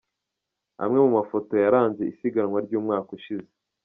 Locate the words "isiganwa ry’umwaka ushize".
2.13-3.49